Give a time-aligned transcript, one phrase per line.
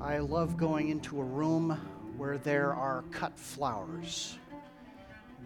[0.00, 1.78] I love going into a room
[2.16, 4.36] where there are cut flowers.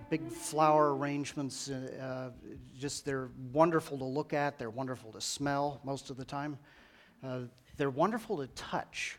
[0.09, 2.31] Big flower arrangements, uh,
[2.79, 6.59] just they're wonderful to look at, they're wonderful to smell most of the time.
[7.23, 7.41] Uh,
[7.77, 9.19] they're wonderful to touch.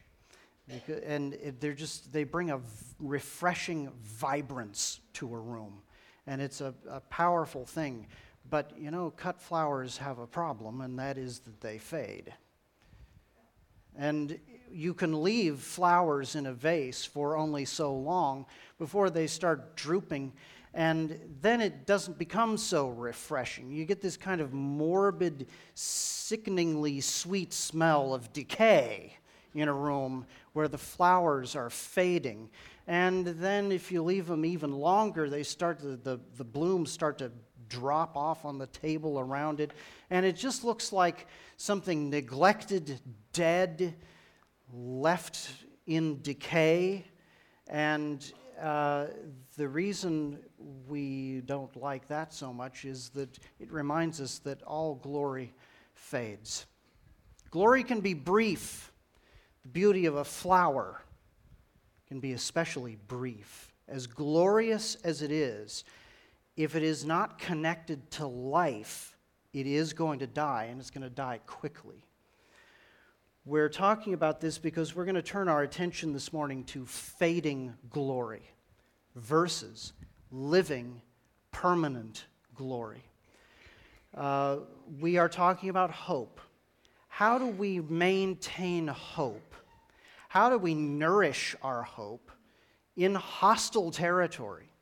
[1.06, 2.62] And they're just, they bring a
[3.00, 5.82] refreshing vibrance to a room.
[6.26, 8.08] And it's a, a powerful thing.
[8.50, 12.34] But, you know, cut flowers have a problem, and that is that they fade.
[13.98, 14.40] And
[14.72, 18.46] you can leave flowers in a vase for only so long
[18.80, 20.34] before they start drooping,
[20.74, 23.70] and then it doesn't become so refreshing.
[23.70, 29.18] You get this kind of morbid, sickeningly sweet smell of decay
[29.54, 32.50] in a room where the flowers are fading.
[32.88, 37.20] And then, if you leave them even longer, they start to, the, the blooms start
[37.20, 37.32] to
[37.70, 39.72] drop off on the table around it.
[40.10, 41.28] And it just looks like
[41.58, 43.00] something neglected,
[43.32, 43.96] dead,
[44.74, 45.50] left
[45.86, 47.06] in decay.
[47.68, 49.08] And uh,
[49.58, 50.40] the reason
[50.88, 55.54] we don't like that so much is that it reminds us that all glory
[55.94, 56.66] fades.
[57.52, 58.92] Glory can be brief.
[59.64, 61.02] The beauty of a flower
[62.08, 63.74] can be especially brief.
[63.88, 65.84] As glorious as it is,
[66.56, 69.18] if it is not connected to life,
[69.54, 72.06] it is going to die, and it's going to die quickly.
[73.46, 77.74] We're talking about this because we're going to turn our attention this morning to fading
[77.90, 78.50] glory
[79.16, 79.94] versus
[80.32, 81.02] living
[81.52, 82.26] permanent
[82.56, 83.04] glory.
[84.16, 84.58] Uh,
[85.00, 86.40] we are talking about hope.
[87.08, 89.56] How do we maintain hope?
[90.30, 92.32] How do we nourish our hope
[92.96, 94.73] in hostile territory?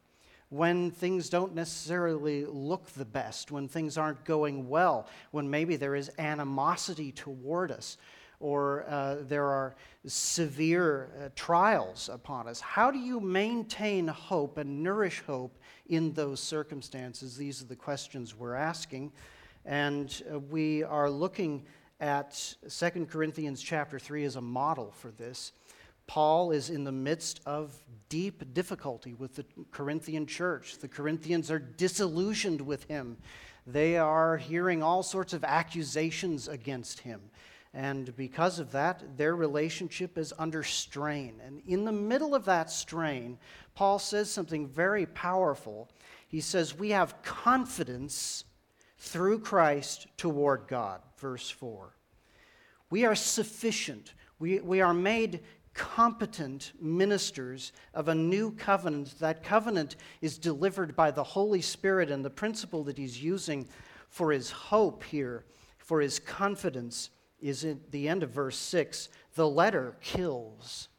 [0.52, 5.96] When things don't necessarily look the best, when things aren't going well, when maybe there
[5.96, 7.98] is animosity toward us,
[8.42, 12.60] or uh, there are severe uh, trials upon us.
[12.60, 15.58] How do you maintain hope and nourish hope
[15.88, 17.38] in those circumstances?
[17.38, 19.14] These are the questions we're asking.
[19.66, 21.64] And uh, we are looking
[22.02, 25.54] at 2 Corinthians chapter 3 as a model for this.
[26.12, 27.74] Paul is in the midst of
[28.10, 30.78] deep difficulty with the Corinthian church.
[30.78, 33.16] The Corinthians are disillusioned with him.
[33.66, 37.22] They are hearing all sorts of accusations against him.
[37.74, 41.40] And because of that, their relationship is under strain.
[41.46, 43.38] And in the middle of that strain,
[43.74, 45.90] Paul says something very powerful.
[46.28, 48.44] He says, We have confidence
[48.98, 51.00] through Christ toward God.
[51.20, 51.96] Verse 4.
[52.90, 54.14] We are sufficient.
[54.40, 55.40] We, we are made
[55.74, 59.20] competent ministers of a new covenant.
[59.20, 63.68] That covenant is delivered by the Holy Spirit, and the principle that he's using
[64.10, 65.46] for his hope here,
[65.78, 67.10] for his confidence,
[67.40, 69.10] is at the end of verse 6.
[69.36, 70.90] The letter kills,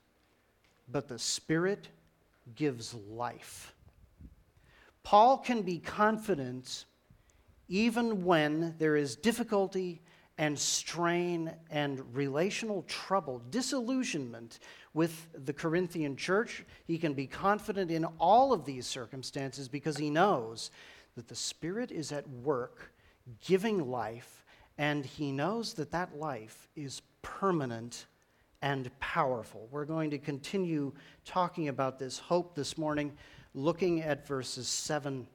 [0.88, 1.88] but the Spirit
[2.54, 3.74] gives life.
[5.02, 6.84] Paul can be confident
[7.68, 10.02] even when there is difficulty
[10.38, 14.59] and strain and relational trouble, disillusionment
[14.94, 16.65] with the Corinthian church.
[16.84, 20.70] He can be confident in all of these circumstances because he knows
[21.16, 22.93] that the Spirit is at work
[23.44, 24.44] giving life,
[24.78, 28.06] and he knows that that life is permanent
[28.62, 29.69] and powerful.
[29.70, 30.93] We're going to continue
[31.25, 33.12] talking about this hope this morning,
[33.54, 35.26] looking at verses 7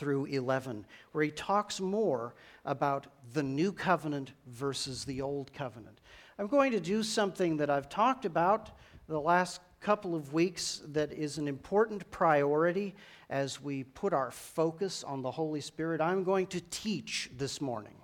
[0.00, 2.34] through 11, where he talks more
[2.64, 6.00] about the new covenant versus the old covenant.
[6.38, 8.70] I'm going to do something that I've talked about
[9.08, 12.94] the last couple of weeks that is an important priority
[13.28, 16.00] as we put our focus on the Holy Spirit.
[16.00, 17.96] I'm going to teach this morning.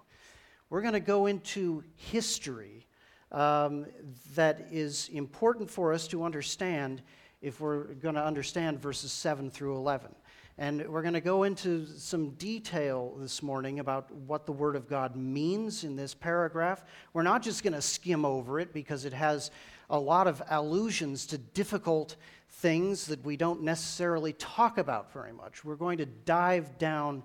[0.68, 2.86] We're going to go into history
[3.32, 3.86] um,
[4.34, 7.00] that is important for us to understand
[7.40, 10.14] if we're going to understand verses 7 through 11.
[10.58, 14.88] And we're going to go into some detail this morning about what the Word of
[14.88, 16.82] God means in this paragraph.
[17.12, 19.50] We're not just going to skim over it because it has
[19.90, 22.16] a lot of allusions to difficult
[22.48, 25.62] things that we don't necessarily talk about very much.
[25.62, 27.22] We're going to dive down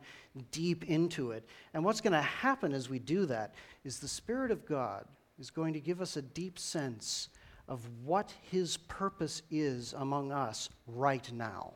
[0.52, 1.48] deep into it.
[1.74, 5.06] And what's going to happen as we do that is the Spirit of God
[5.40, 7.30] is going to give us a deep sense
[7.70, 11.76] of what His purpose is among us right now.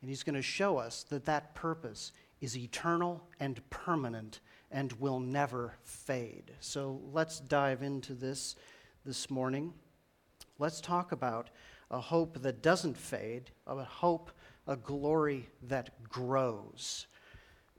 [0.00, 4.40] And he's going to show us that that purpose is eternal and permanent
[4.70, 6.52] and will never fade.
[6.60, 8.56] So let's dive into this
[9.04, 9.72] this morning.
[10.58, 11.50] Let's talk about
[11.90, 14.30] a hope that doesn't fade, a hope,
[14.66, 17.06] a glory that grows.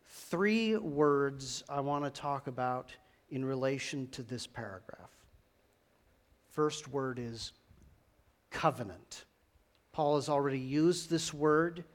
[0.07, 2.92] Three words I want to talk about
[3.30, 5.10] in relation to this paragraph
[6.60, 7.54] first word is
[8.50, 9.24] covenant.
[9.94, 11.86] Paul has already used this word.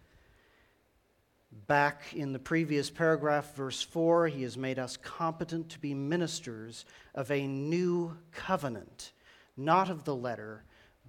[1.66, 6.84] Back in the previous paragraph, verse 4, he has made us competent to be ministers
[7.14, 9.12] of a new covenant,
[9.56, 10.64] not of the letter,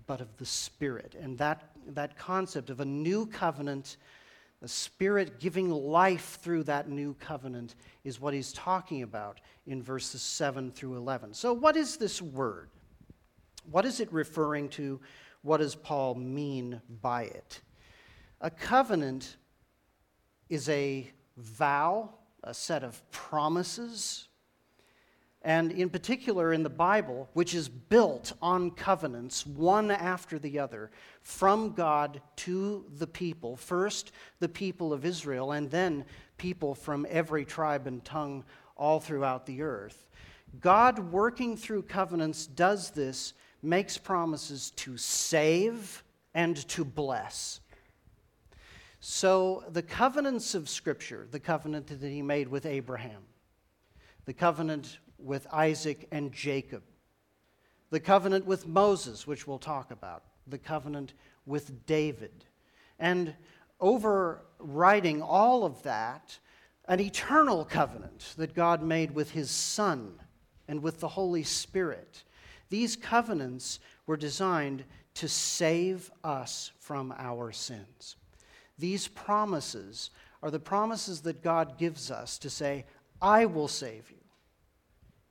[0.07, 1.15] but of the Spirit.
[1.19, 3.97] And that, that concept of a new covenant,
[4.61, 10.21] the Spirit giving life through that new covenant, is what he's talking about in verses
[10.21, 11.33] 7 through 11.
[11.33, 12.69] So, what is this word?
[13.69, 15.01] What is it referring to?
[15.41, 17.61] What does Paul mean by it?
[18.41, 19.37] A covenant
[20.49, 22.09] is a vow,
[22.43, 24.27] a set of promises,
[25.41, 30.89] and in particular in the Bible, which is built on covenants, one after the other,
[31.21, 33.55] from God to the people.
[33.55, 36.03] First, the people of Israel, and then
[36.37, 38.43] people from every tribe and tongue
[38.75, 40.09] all throughout the earth.
[40.59, 46.03] God, working through covenants, does this, makes promises to save
[46.33, 47.59] and to bless.
[49.07, 53.21] So, the covenants of Scripture, the covenant that he made with Abraham,
[54.25, 56.81] the covenant with Isaac and Jacob,
[57.91, 61.13] the covenant with Moses, which we'll talk about, the covenant
[61.45, 62.45] with David,
[62.97, 63.35] and
[63.79, 66.39] overriding all of that,
[66.87, 70.15] an eternal covenant that God made with his Son
[70.67, 72.23] and with the Holy Spirit.
[72.69, 78.15] These covenants were designed to save us from our sins.
[78.77, 80.11] These promises
[80.43, 82.85] are the promises that God gives us to say,
[83.21, 84.17] I will save you.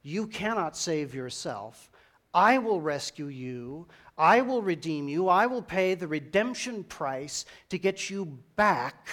[0.02, 1.91] You cannot save yourself.
[2.32, 3.87] I will rescue you.
[4.19, 5.29] I will redeem you.
[5.29, 9.08] I will pay the redemption price to get you back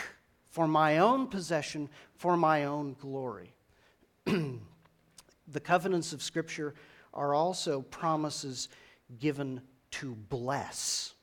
[0.49, 3.53] for my own possession, for my own glory.
[4.25, 6.73] the covenants of Scripture
[7.13, 8.69] are also promises
[9.19, 9.61] given
[9.91, 11.13] to bless.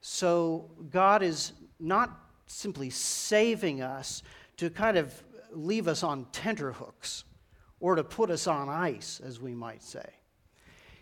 [0.00, 4.22] So God is not simply saving us
[4.56, 5.22] to kind of
[5.52, 7.24] leave us on tenterhooks
[7.80, 10.08] or to put us on ice, as we might say.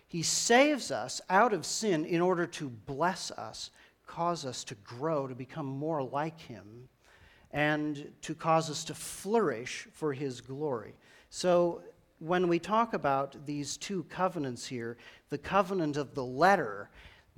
[0.07, 3.71] He saves us out of sin in order to bless us,
[4.07, 6.89] cause us to grow, to become more like Him,
[7.51, 10.95] and to cause us to flourish for His glory.
[11.31, 11.83] So,
[12.21, 14.97] when we talk about these two covenants here,
[15.31, 16.91] the covenant of the letter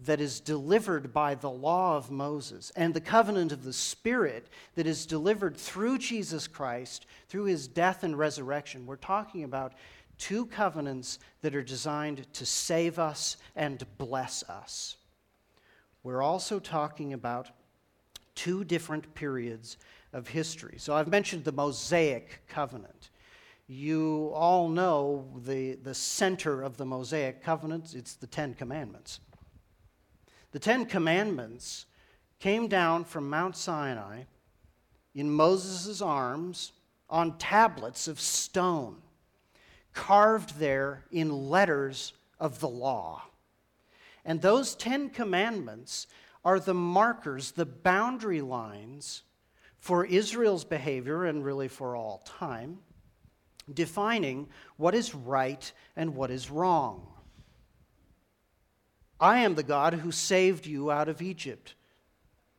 [0.05, 4.87] that is delivered by the law of Moses and the covenant of the Spirit that
[4.87, 8.87] is delivered through Jesus Christ, through his death and resurrection.
[8.87, 9.75] We're talking about
[10.17, 14.97] two covenants that are designed to save us and bless us.
[16.03, 17.51] We're also talking about
[18.35, 19.77] two different periods
[20.13, 20.77] of history.
[20.79, 23.11] So I've mentioned the Mosaic covenant.
[23.67, 29.21] You all know the, the center of the Mosaic covenant, it's the Ten Commandments.
[30.53, 31.87] The Ten Commandments
[32.41, 34.23] came down from Mount Sinai
[35.15, 36.73] in Moses' arms
[37.09, 38.97] on tablets of stone,
[39.93, 43.23] carved there in letters of the law.
[44.25, 46.07] And those Ten Commandments
[46.45, 49.23] are the markers, the boundary lines
[49.79, 52.79] for Israel's behavior and really for all time,
[53.73, 57.07] defining what is right and what is wrong.
[59.21, 61.75] I am the God who saved you out of Egypt.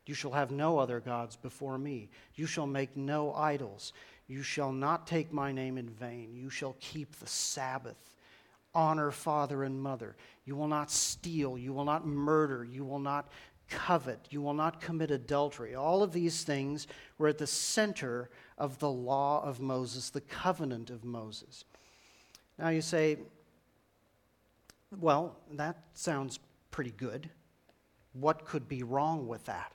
[0.06, 2.10] You shall have no other gods before me.
[2.36, 3.94] You shall make no idols.
[4.27, 6.36] You shall not take my name in vain.
[6.36, 7.98] You shall keep the Sabbath.
[8.74, 10.15] Honor father and mother.
[10.46, 11.58] You will not steal.
[11.58, 12.63] You will not murder.
[12.63, 13.30] You will not
[13.70, 14.20] covet.
[14.30, 15.75] You will not commit adultery.
[15.75, 16.88] All of these things
[17.18, 21.65] were at the center of the law of Moses, the covenant of Moses.
[22.60, 23.18] Now you say,
[25.00, 26.39] well, that sounds
[26.72, 27.30] pretty good.
[28.13, 29.72] What could be wrong with that?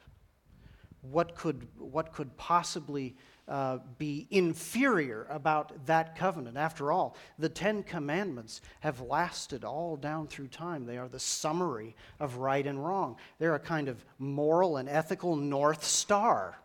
[1.03, 3.15] What could, what could possibly
[3.47, 6.57] uh, be inferior about that covenant?
[6.57, 10.85] After all, the Ten Commandments have lasted all down through time.
[10.85, 15.37] They are the summary of right and wrong, they're a kind of moral and ethical
[15.37, 16.59] North Star.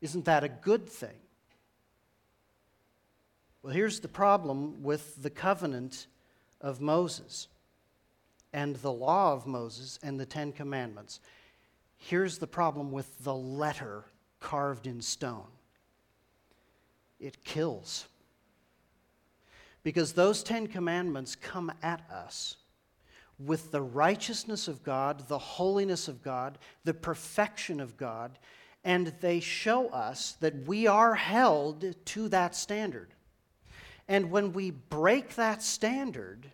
[0.00, 1.18] Isn't that a good thing?
[3.62, 6.08] Well, here's the problem with the covenant
[6.60, 7.46] of Moses
[8.52, 11.20] and the law of Moses and the Ten Commandments.
[11.96, 14.04] Here's the problem with the letter
[14.40, 15.46] carved in stone
[17.20, 18.06] it kills.
[19.84, 22.56] Because those Ten Commandments come at us
[23.38, 28.38] with the righteousness of God, the holiness of God, the perfection of God,
[28.84, 33.14] and they show us that we are held to that standard.
[34.08, 36.50] And when we break that standard,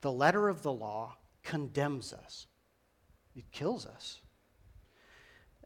[0.00, 2.46] The letter of the law condemns us,
[3.34, 4.20] it kills us.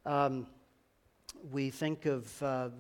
[0.05, 0.47] Um,
[1.51, 2.71] we think of uh,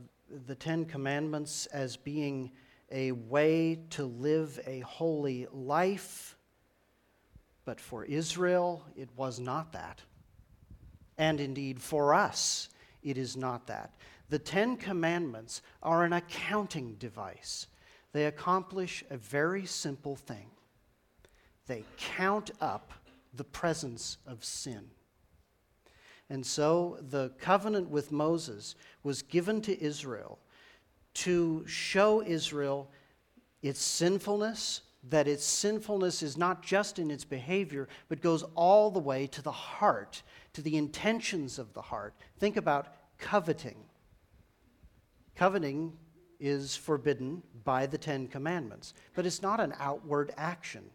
[0.46, 2.52] the Ten Commandments as being
[2.90, 6.36] a way to live a holy life,
[7.64, 10.02] but for Israel, it was not that.
[11.18, 12.68] And indeed, for us,
[13.02, 13.92] it is not that.
[14.30, 17.66] The Ten Commandments are an accounting device.
[18.12, 20.50] They accomplish a very simple thing
[21.66, 22.92] they count up
[23.34, 24.90] the presence of sin.
[26.28, 30.38] And so the covenant with Moses was given to Israel
[31.14, 32.90] to show Israel
[33.62, 38.98] its sinfulness, that its sinfulness is not just in its behavior, but goes all the
[38.98, 42.14] way to the heart, to the intentions of the heart.
[42.38, 43.76] Think about coveting.
[45.36, 45.92] Coveting
[46.40, 50.90] is forbidden by the Ten Commandments, but it's not an outward action.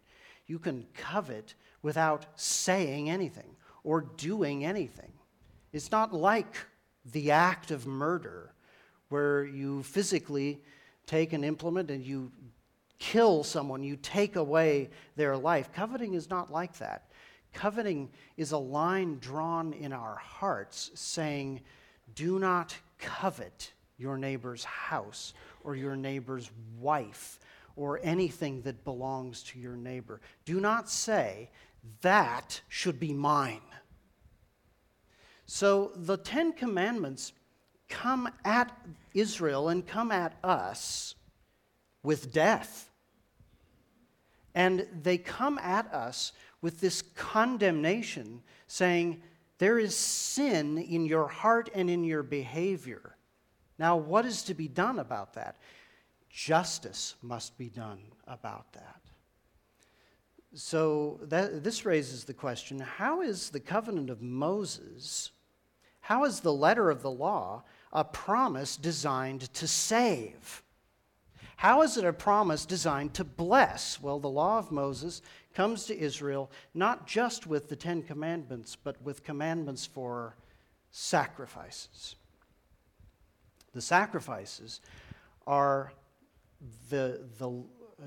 [0.48, 5.12] You can covet without saying anything or doing anything.
[5.72, 6.56] It's not like
[7.12, 8.52] the act of murder,
[9.08, 10.60] where you physically
[11.06, 12.32] take an implement and you
[12.98, 15.72] kill someone, you take away their life.
[15.72, 17.10] Coveting is not like that.
[17.54, 21.60] Coveting is a line drawn in our hearts saying,
[22.14, 25.32] do not covet your neighbor's house
[25.64, 27.38] or your neighbor's wife
[27.78, 30.20] or anything that belongs to your neighbor.
[30.44, 31.48] Do not say,
[32.02, 33.60] that should be mine.
[35.46, 37.32] So the Ten Commandments
[37.88, 38.76] come at
[39.14, 41.14] Israel and come at us
[42.02, 42.90] with death.
[44.54, 49.22] And they come at us with this condemnation, saying,
[49.58, 53.14] There is sin in your heart and in your behavior.
[53.78, 55.58] Now, what is to be done about that?
[56.30, 59.00] Justice must be done about that.
[60.54, 65.30] So, that, this raises the question how is the covenant of Moses,
[66.00, 70.62] how is the letter of the law a promise designed to save?
[71.56, 74.00] How is it a promise designed to bless?
[74.00, 75.22] Well, the law of Moses
[75.54, 80.36] comes to Israel not just with the Ten Commandments, but with commandments for
[80.92, 82.14] sacrifices.
[83.74, 84.80] The sacrifices
[85.48, 85.92] are
[86.88, 87.64] the, the,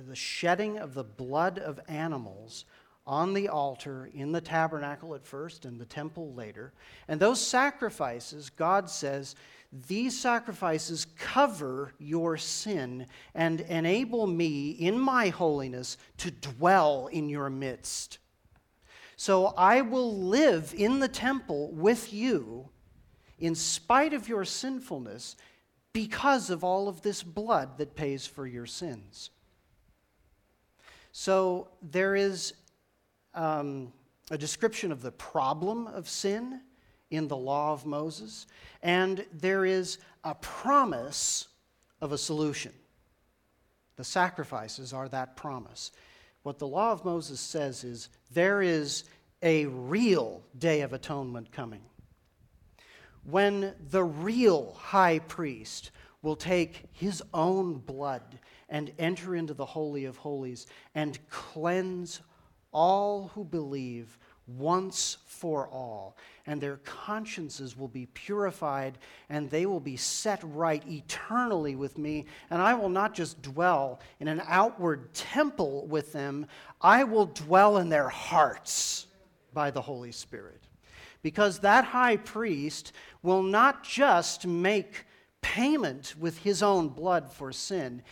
[0.08, 2.66] the shedding of the blood of animals
[3.08, 6.72] on the altar in the tabernacle at first and the temple later.
[7.08, 9.36] And those sacrifices, God says,
[9.88, 17.50] these sacrifices cover your sin and enable me in my holiness to dwell in your
[17.50, 18.20] midst.
[19.16, 22.70] So I will live in the temple with you
[23.40, 25.36] in spite of your sinfulness
[25.94, 29.30] because of all of this blood that pays for your sins.
[31.12, 32.54] So there is
[33.34, 33.92] um,
[34.30, 36.62] a description of the problem of sin
[37.10, 38.48] in the law of Moses,
[38.82, 41.48] and there is a promise
[42.00, 42.72] of a solution.
[43.98, 45.92] The sacrifices are that promise.
[46.44, 49.04] What the law of Moses says is there is
[49.44, 51.82] a real day of atonement coming
[53.24, 60.06] when the real high priest will take his own blood and enter into the Holy
[60.06, 62.22] of Holies and cleanse
[62.72, 66.18] all who believe once for all.
[66.46, 68.98] And their consciences will be purified
[69.30, 72.26] and they will be set right eternally with me.
[72.50, 76.48] And I will not just dwell in an outward temple with them,
[76.82, 79.08] I will dwell in their hearts
[79.54, 80.62] by the Holy Spirit
[81.22, 85.06] because that high priest will not just make
[85.42, 88.04] payment with his own blood for sin.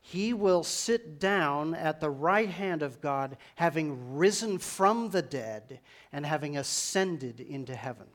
[0.00, 5.80] He will sit down at the right hand of God, having risen from the dead
[6.12, 8.08] and having ascended into heaven.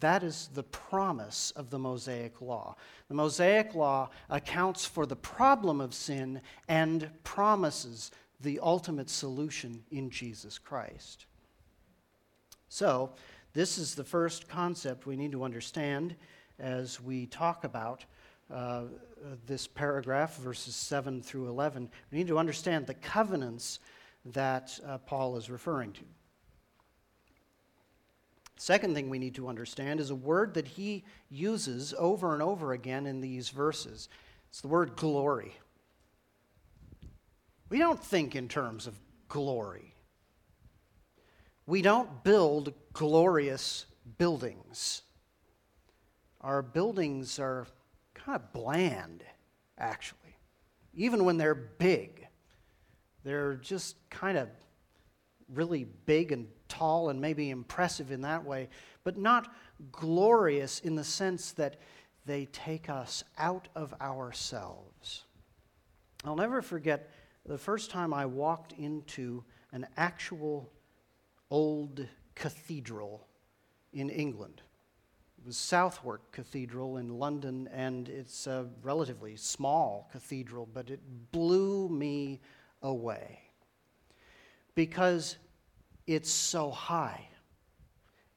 [0.00, 2.76] That is the promise of the Mosaic Law.
[3.08, 8.10] The Mosaic Law accounts for the problem of sin and promises
[8.40, 11.26] the ultimate solution in Jesus Christ.
[12.74, 13.10] So,
[13.52, 16.16] this is the first concept we need to understand
[16.58, 18.04] as we talk about
[18.52, 18.86] uh,
[19.46, 21.88] this paragraph, verses 7 through 11.
[22.10, 23.78] We need to understand the covenants
[24.24, 26.00] that uh, Paul is referring to.
[28.56, 32.72] Second thing we need to understand is a word that he uses over and over
[32.72, 34.08] again in these verses.
[34.48, 35.54] It's the word glory.
[37.68, 39.93] We don't think in terms of glory.
[41.66, 43.86] We don't build glorious
[44.18, 45.02] buildings.
[46.40, 47.66] Our buildings are
[48.12, 49.24] kind of bland,
[49.78, 50.36] actually.
[50.92, 52.28] Even when they're big,
[53.24, 54.48] They're just kind of
[55.52, 58.68] really big and tall and maybe impressive in that way,
[59.02, 59.52] but not
[59.90, 61.76] glorious in the sense that
[62.26, 65.24] they take us out of ourselves.
[66.24, 67.10] I'll never forget
[67.44, 70.70] the first time I walked into an actual
[71.54, 73.28] old cathedral
[73.92, 74.60] in England.
[75.38, 80.98] It was Southwark Cathedral in London, and it's a relatively small cathedral, but it
[81.30, 82.40] blew me
[82.82, 83.38] away
[84.74, 85.36] because
[86.08, 87.24] it's so high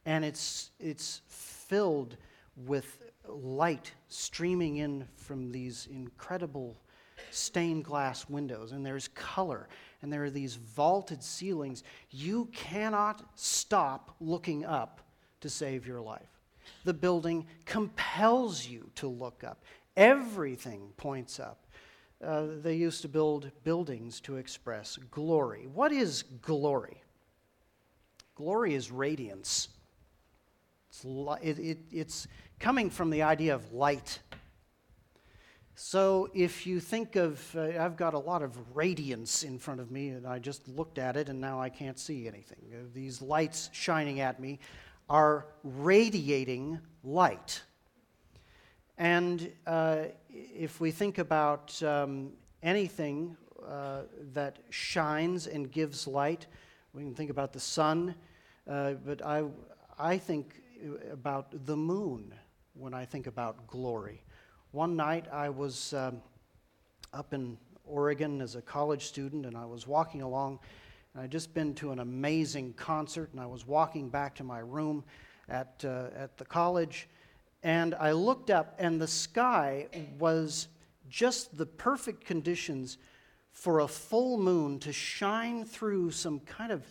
[0.06, 2.18] and it's, it's filled
[2.68, 6.78] with light streaming in from these incredible
[7.32, 9.68] stained glass windows, and there's color,
[10.02, 11.84] and there are these vaulted ceilings.
[12.10, 15.02] You cannot stop looking up
[15.42, 16.30] to save your life.
[16.84, 19.64] The building compels you to look up.
[19.96, 21.66] Everything points up.
[22.24, 25.68] Uh, they used to build buildings to express glory.
[25.74, 27.02] What is glory?
[28.36, 29.70] Glory is radiance.
[30.90, 32.28] It's, li- it, it, it's
[32.60, 34.20] coming from the idea of light.
[35.80, 39.92] So if you think of, uh, I've got a lot of radiance in front of
[39.92, 42.58] me, and I just looked at it, and now I can't see anything.
[42.74, 44.58] Uh, these lights shining at me
[45.08, 47.62] are radiating light.
[48.98, 52.32] And uh, if we think about um,
[52.64, 54.02] anything uh,
[54.34, 56.48] that shines and gives light,
[56.92, 58.16] we can think about the sun,
[58.68, 59.44] uh, but I,
[60.00, 60.56] I think
[61.12, 62.34] about the moon
[62.74, 64.24] when I think about glory.
[64.78, 66.22] One night I was um,
[67.12, 70.60] up in Oregon as a college student, and I was walking along,
[71.16, 74.60] and I'd just been to an amazing concert, and I was walking back to my
[74.60, 75.04] room
[75.50, 77.10] at, uh, at the college,
[77.64, 79.88] and I looked up, and the sky
[80.20, 80.68] was
[81.10, 83.00] just the perfect conditions
[83.54, 86.86] for a full moon to shine through some kind of,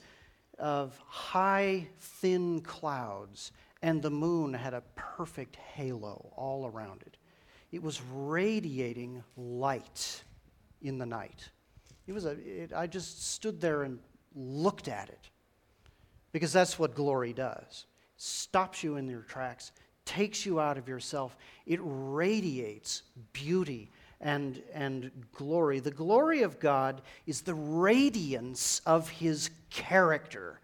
[0.59, 7.17] of high, thin clouds, and the moon had a perfect halo all around it.
[7.73, 10.23] It was radiating light
[10.83, 11.49] in the night.
[12.07, 13.99] It was a, it, I just stood there and
[14.35, 15.31] looked at it
[16.33, 17.87] because that's what glory does.
[18.17, 19.73] Stops you in your tracks,
[20.05, 21.37] takes you out of yourself.
[21.67, 23.03] It radiates
[23.33, 25.81] beauty and, and glory.
[25.81, 30.61] The glory of God is the radiance of His character,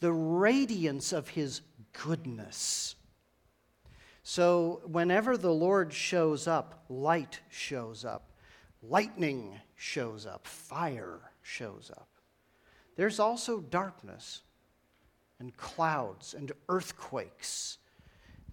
[0.00, 1.60] the radiance of His
[1.92, 2.94] goodness.
[4.26, 8.30] So, whenever the Lord shows up, light shows up,
[8.82, 12.08] lightning shows up, fire shows up.
[12.96, 14.40] There's also darkness
[15.38, 17.76] and clouds and earthquakes.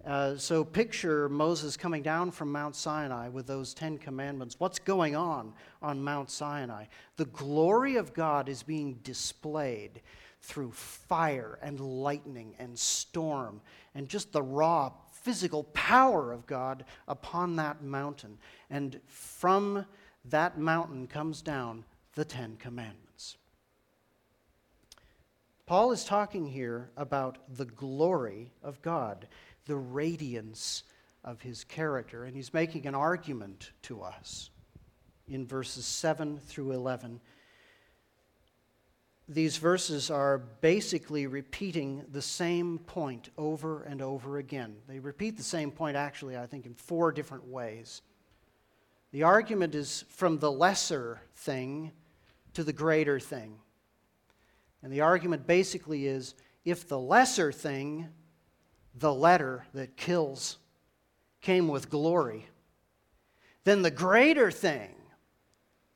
[0.04, 4.56] Uh, so, picture Moses coming down from Mount Sinai with those Ten Commandments.
[4.58, 6.84] What's going on on Mount Sinai?
[7.16, 10.02] The glory of God is being displayed
[10.42, 13.62] through fire and lightning and storm
[13.94, 14.90] and just the raw
[15.22, 18.38] physical power of God upon that mountain.
[18.68, 19.86] And from
[20.26, 23.36] that mountain comes down the Ten Commandments.
[25.66, 29.28] Paul is talking here about the glory of God,
[29.66, 30.82] the radiance
[31.24, 34.50] of his character, and he's making an argument to us
[35.28, 37.20] in verses 7 through 11
[39.34, 44.76] these verses are basically repeating the same point over and over again.
[44.86, 48.02] They repeat the same point, actually, I think, in four different ways.
[49.12, 51.92] The argument is from the lesser thing
[52.54, 53.58] to the greater thing.
[54.82, 58.08] And the argument basically is if the lesser thing,
[58.94, 60.58] the letter that kills,
[61.40, 62.46] came with glory,
[63.64, 64.94] then the greater thing,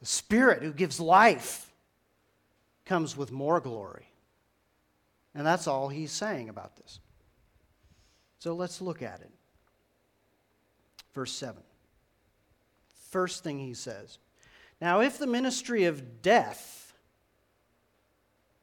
[0.01, 1.66] the Spirit who gives life,
[2.87, 4.09] comes with more glory.
[5.35, 7.01] And that's all he's saying about this.
[8.39, 9.31] So let's look at it.
[11.13, 11.63] Verse 7.
[13.11, 14.19] First thing he says
[14.81, 16.95] Now, if the ministry of death,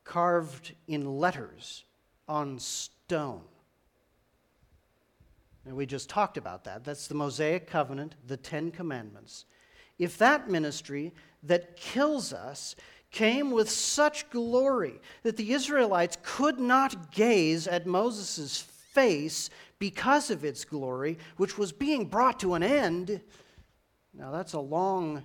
[0.03, 1.83] carved in letters
[2.27, 3.41] on stone,
[5.65, 6.83] and we just talked about that.
[6.83, 9.45] That's the Mosaic covenant, the Ten Commandments.
[9.97, 12.75] If that ministry that kills us
[13.13, 19.49] came with such glory that the Israelites could not gaze at Moses' face
[19.79, 23.21] because of its glory, which was being brought to an end.
[24.13, 25.23] Now, that's a long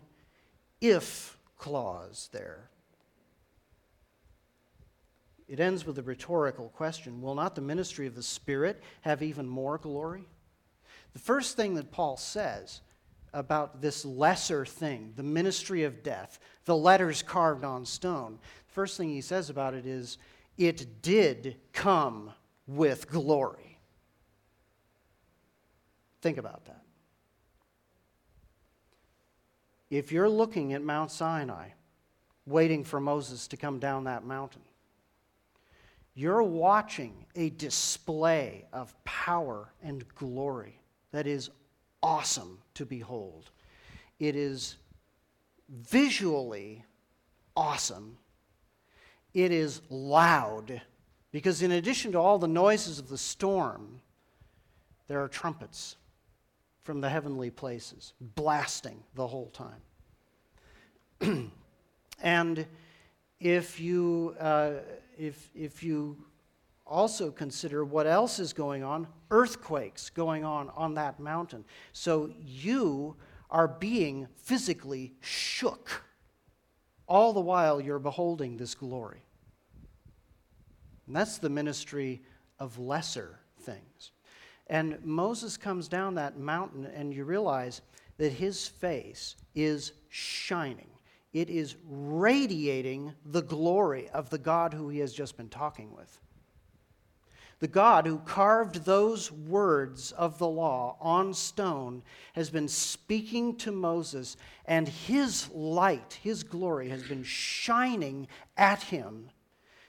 [0.81, 2.69] if clause there.
[5.49, 9.49] It ends with a rhetorical question Will not the ministry of the Spirit have even
[9.49, 10.25] more glory?
[11.15, 12.83] The first thing that Paul says
[13.33, 18.97] about this lesser thing, the ministry of death, the letters carved on stone, the first
[18.97, 20.19] thing he says about it is,
[20.57, 22.33] it did come
[22.67, 23.79] with glory.
[26.21, 26.83] Think about that.
[29.91, 31.69] If you're looking at Mount Sinai,
[32.45, 34.63] waiting for Moses to come down that mountain,
[36.15, 40.81] you're watching a display of power and glory
[41.13, 41.51] that is
[42.03, 43.51] awesome to behold.
[44.19, 44.77] It is
[45.69, 46.85] visually
[47.57, 48.19] awesome.
[49.35, 50.81] It is loud
[51.31, 54.01] because, in addition to all the noises of the storm,
[55.07, 55.97] there are trumpets
[56.83, 59.53] from the heavenly places blasting the whole
[61.21, 61.51] time.
[62.23, 62.67] and
[63.41, 64.73] if you, uh,
[65.19, 66.17] if, if you
[66.89, 71.65] also consider what else is going on earthquakes going on on that mountain.
[71.93, 73.17] So you
[73.51, 76.03] are being physically shook
[77.07, 79.23] all the while you're beholding this glory.
[81.07, 82.23] And that's the ministry
[82.59, 84.13] of lesser things.
[84.67, 87.81] And Moses comes down that mountain, and you realize
[88.19, 90.91] that his face is shining.
[91.33, 96.21] It is radiating the glory of the God who he has just been talking with.
[97.61, 102.03] The God who carved those words of the law on stone
[102.35, 109.31] has been speaking to Moses, and his light, his glory, has been shining at him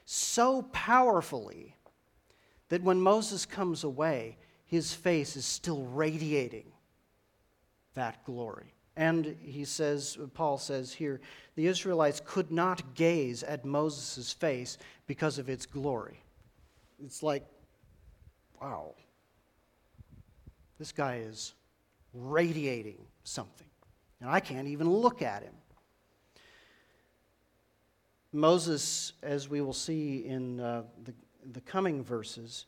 [0.04, 1.76] so powerfully
[2.70, 6.72] that when Moses comes away, his face is still radiating
[7.94, 8.74] that glory.
[8.96, 11.20] And he says, Paul says here,
[11.54, 16.20] the Israelites could not gaze at Moses' face because of its glory.
[17.04, 17.46] It's like
[18.60, 18.94] wow,
[20.78, 21.54] this guy is
[22.12, 23.66] radiating something.
[24.20, 25.54] And I can't even look at him.
[28.32, 31.14] Moses, as we will see in uh, the,
[31.52, 32.66] the coming verses,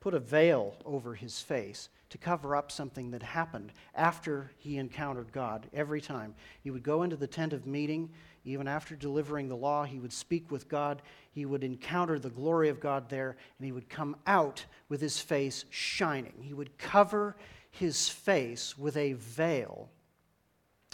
[0.00, 5.32] put a veil over his face to cover up something that happened after he encountered
[5.32, 6.34] God every time.
[6.62, 8.10] He would go into the tent of meeting
[8.48, 11.02] even after delivering the law, he would speak with God.
[11.30, 15.20] He would encounter the glory of God there, and he would come out with his
[15.20, 16.34] face shining.
[16.40, 17.36] He would cover
[17.70, 19.90] his face with a veil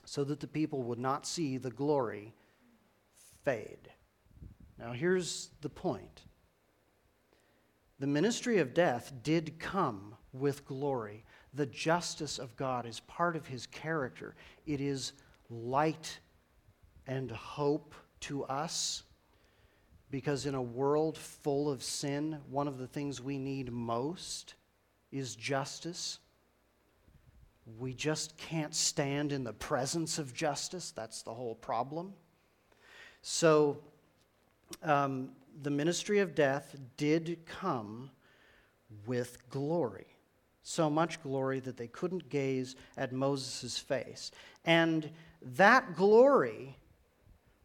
[0.04, 2.34] so that the people would not see the glory
[3.44, 3.90] fade.
[4.78, 6.22] Now, here's the point
[8.00, 11.24] the ministry of death did come with glory.
[11.54, 14.34] The justice of God is part of his character,
[14.66, 15.12] it is
[15.48, 16.18] light
[17.06, 19.02] and hope to us.
[20.10, 24.54] Because in a world full of sin, one of the things we need most
[25.10, 26.18] is justice.
[27.78, 30.90] We just can't stand in the presence of justice.
[30.90, 32.12] That's the whole problem.
[33.22, 33.78] So,
[34.82, 35.30] um,
[35.62, 38.10] the ministry of death did come
[39.06, 40.06] with glory.
[40.62, 44.30] So much glory that they couldn't gaze at Moses' face.
[44.64, 45.10] And
[45.42, 46.76] that glory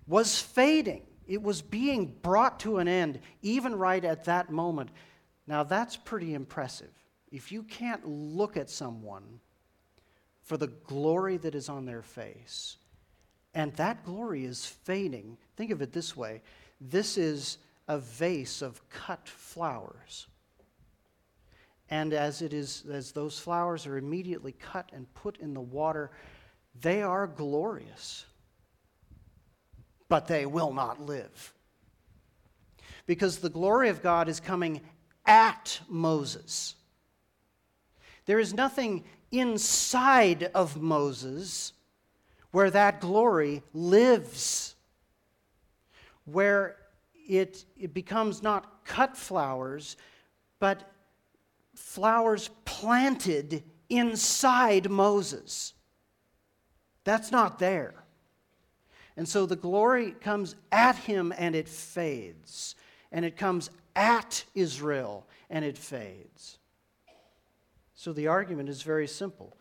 [0.09, 1.03] was fading.
[1.27, 4.89] It was being brought to an end, even right at that moment.
[5.45, 6.89] Now, that's pretty impressive.
[7.31, 9.39] If you can't look at someone
[10.41, 12.77] for the glory that is on their face,
[13.53, 16.41] and that glory is fading, think of it this way
[16.81, 20.27] this is a vase of cut flowers.
[21.91, 26.11] And as it is, as those flowers are immediately cut and put in the water,
[26.79, 28.25] they are glorious
[30.09, 31.53] but they will not live.
[33.05, 34.81] Because the glory of God is coming
[35.25, 36.75] at Moses.
[38.25, 41.73] There is nothing inside of Moses
[42.51, 44.75] where that glory lives,
[46.25, 46.77] where
[47.27, 49.97] it, it becomes not cut flowers,
[50.59, 50.91] but
[51.75, 55.73] flowers planted inside Moses.
[57.03, 58.03] That's not there.
[59.19, 62.75] And so the glory comes at him and it fades.
[63.11, 66.57] And it comes at Israel and it fades.
[67.95, 69.57] So the argument is very simple.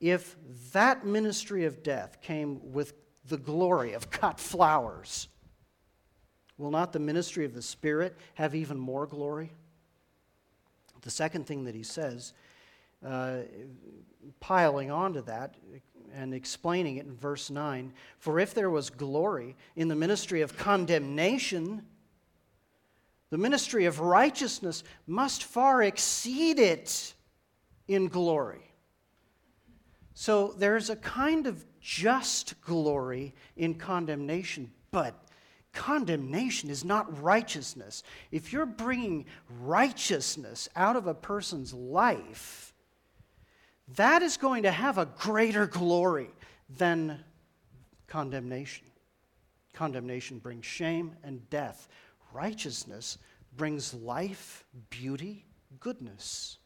[0.00, 0.36] If
[0.74, 2.92] that ministry of death came with
[3.26, 5.28] the glory of cut flowers,
[6.58, 9.50] will not the ministry of the Spirit have even more glory?
[11.00, 12.34] The second thing that he says,
[13.02, 13.38] uh,
[14.40, 15.54] piling onto that,
[16.14, 17.92] and explaining it in verse 9.
[18.18, 21.82] For if there was glory in the ministry of condemnation,
[23.30, 27.14] the ministry of righteousness must far exceed it
[27.88, 28.72] in glory.
[30.14, 35.14] So there's a kind of just glory in condemnation, but
[35.72, 38.02] condemnation is not righteousness.
[38.30, 39.26] If you're bringing
[39.60, 42.69] righteousness out of a person's life,
[43.96, 46.30] that is going to have a greater glory
[46.76, 47.18] than
[48.06, 48.86] condemnation.
[49.72, 51.88] Condemnation brings shame and death.
[52.32, 53.18] Righteousness
[53.56, 55.44] brings life, beauty,
[55.80, 56.58] goodness.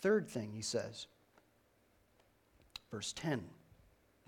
[0.00, 1.06] Third thing he says,
[2.90, 3.44] verse 10.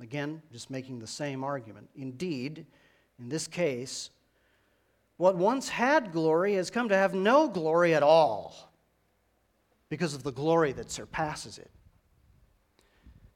[0.00, 1.88] Again, just making the same argument.
[1.94, 2.66] Indeed,
[3.18, 4.10] in this case,
[5.16, 8.71] what once had glory has come to have no glory at all
[9.92, 11.70] because of the glory that surpasses it.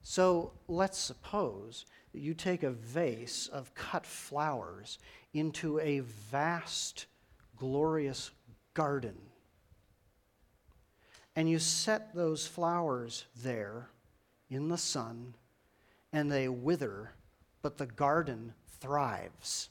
[0.01, 4.99] So let's suppose that you take a vase of cut flowers
[5.35, 7.05] into a vast,
[7.59, 8.31] glorious
[8.73, 9.17] garden,
[11.37, 13.91] and you set those flowers there
[14.49, 15.35] in the sun,
[16.11, 17.13] and they wither,
[17.61, 19.69] but the garden thrives.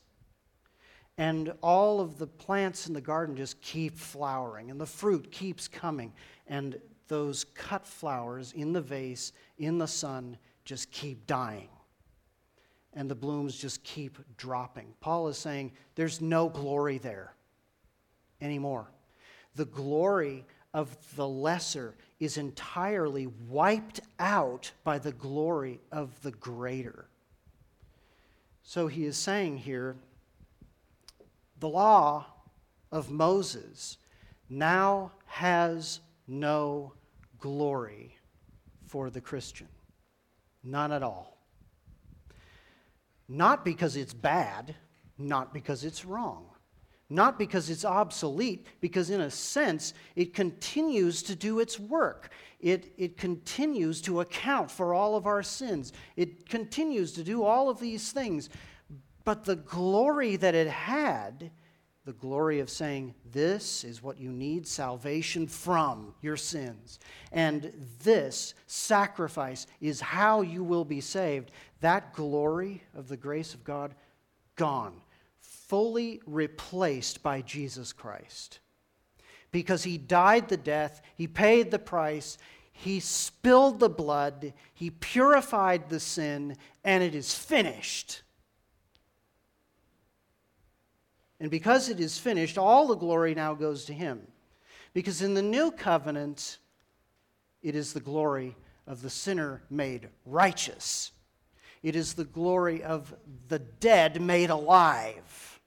[1.18, 5.68] And all of the plants in the garden just keep flowering, and the fruit keeps
[5.68, 6.14] coming,
[6.48, 11.70] and those cut flowers in the vase, in the sun, just keep dying.
[12.94, 14.94] And the blooms just keep dropping.
[15.00, 17.34] Paul is saying there's no glory there
[18.42, 18.92] anymore.
[19.56, 27.08] The glory of the lesser is entirely wiped out by the glory of the greater.
[28.64, 29.96] So he is saying here
[31.66, 32.28] the law
[32.92, 33.98] of Moses
[34.52, 36.94] now has no
[37.40, 38.16] glory
[38.86, 39.68] for the Christian.
[40.64, 41.40] None at all.
[43.28, 44.76] Not because it's bad,
[45.18, 46.46] not because it's wrong,
[47.10, 52.30] not because it's obsolete, because in a sense it continues to do its work.
[52.60, 55.94] It, it continues to account for all of our sins.
[56.16, 58.52] It continues to do all of these things.
[59.26, 61.52] But the glory that it had
[62.06, 67.00] the glory of saying, This is what you need salvation from your sins.
[67.32, 71.52] And this sacrifice is how you will be saved.
[71.82, 73.96] That glory of the grace of God,
[74.56, 75.02] gone,
[75.42, 78.60] fully replaced by Jesus Christ.
[79.52, 82.38] Because he died the death, he paid the price,
[82.72, 88.22] he spilled the blood, he purified the sin, and it is finished.
[91.40, 94.22] And because it is finished, all the glory now goes to him.
[94.94, 96.60] Because in the new covenant,
[97.62, 98.56] it is the glory
[98.88, 101.12] of the sinner made righteous.
[101.84, 103.14] It is the glory of
[103.48, 105.60] the dead made alive.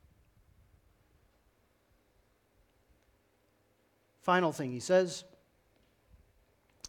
[4.23, 5.25] Final thing he says,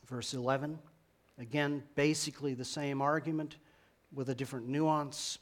[0.08, 0.80] verse 11.
[1.38, 3.58] Again, basically the same argument
[4.14, 5.38] with a different nuance.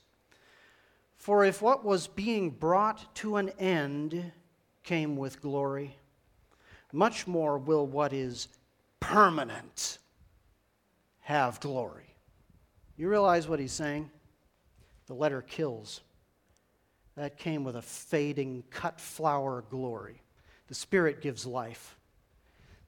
[1.17, 4.31] For if what was being brought to an end
[4.83, 5.97] came with glory,
[6.93, 8.47] much more will what is
[8.99, 9.97] permanent
[11.19, 12.15] have glory.
[12.95, 14.09] You realize what he's saying?
[15.07, 16.01] The letter kills.
[17.15, 20.21] That came with a fading, cut flower glory.
[20.67, 21.97] The Spirit gives life.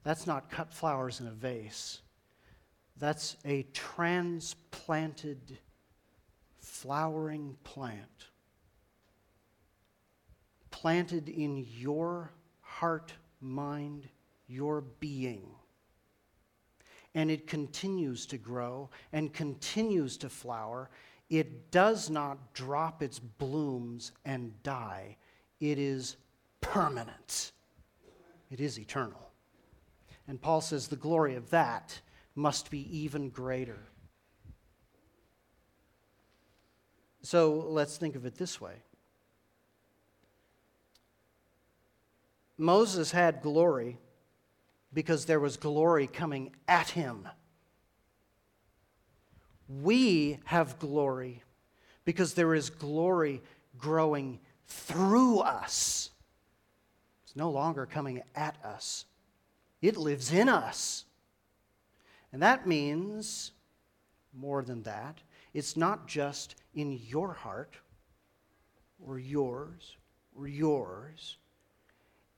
[0.02, 2.00] That's not cut flowers in a vase.
[2.98, 5.58] That's a transplanted
[6.80, 8.30] flowering plant
[10.70, 14.08] planted in your heart, mind,
[14.46, 15.46] your being.
[17.14, 20.88] And it continues to grow and continues to flower.
[21.28, 25.16] It does not drop its blooms and die.
[25.60, 26.16] It is
[26.62, 27.52] permanent,
[28.50, 29.30] it is eternal.
[30.28, 32.00] And Paul says the glory of that
[32.34, 33.89] must be even greater.
[37.22, 38.74] So let's think of it this way
[42.56, 43.98] Moses had glory
[44.92, 47.28] because there was glory coming at him.
[49.82, 51.42] We have glory
[52.04, 53.40] because there is glory
[53.78, 56.10] growing through us.
[57.24, 59.04] It's no longer coming at us,
[59.80, 61.04] it lives in us.
[62.32, 63.52] And that means
[64.32, 65.18] more than that.
[65.54, 67.76] It's not just in your heart
[69.04, 69.96] or yours
[70.36, 71.38] or yours.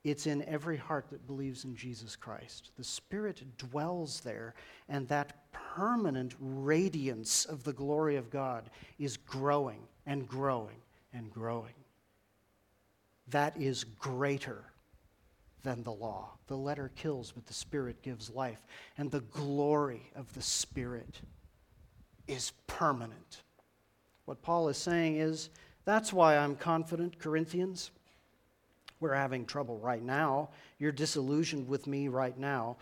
[0.05, 2.73] It's in every heart that believes in Jesus Christ.
[2.77, 4.55] The Spirit dwells there,
[4.89, 11.75] and that permanent radiance of the glory of God is growing and growing and growing.
[13.29, 14.65] That is greater
[15.63, 16.31] than the law.
[16.49, 18.67] The letter kills, but the Spirit gives life.
[18.99, 21.21] And the glory of the Spirit
[22.27, 23.43] is permanent.
[24.25, 25.51] What Paul is saying is
[25.85, 27.91] that's why I'm confident, Corinthians.
[29.01, 30.51] We're having trouble right now.
[30.79, 32.77] You're disillusioned with me right now.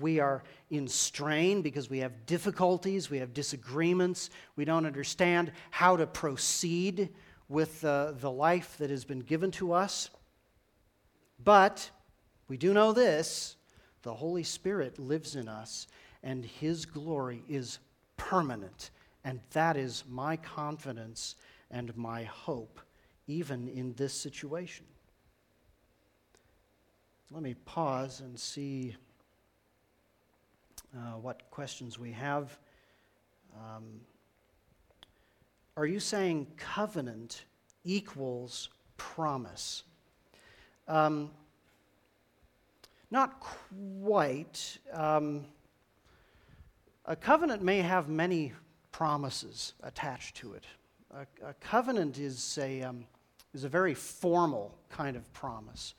[0.00, 5.96] We are in strain because we have difficulties, we have disagreements, we don't understand how
[5.96, 7.10] to proceed
[7.48, 10.10] with uh, the life that has been given to us.
[11.42, 11.90] But
[12.48, 13.56] we do know this
[14.02, 15.86] the Holy Spirit lives in us,
[16.22, 17.78] and His glory is
[18.16, 18.90] permanent.
[19.24, 21.36] And that is my confidence
[21.70, 22.80] and my hope,
[23.26, 24.84] even in this situation.
[27.30, 28.94] Let me pause and see
[30.94, 32.58] uh, what questions we have.
[33.56, 34.00] Um,
[35.76, 37.44] are you saying covenant
[37.84, 39.84] equals promise?
[40.86, 41.30] Um,
[43.10, 44.78] not quite.
[44.92, 45.46] Um,
[47.04, 48.52] a covenant may have many
[48.92, 50.64] promises attached to it.
[51.10, 53.04] A, a covenant is a, um,
[53.54, 55.94] is a very formal kind of promise.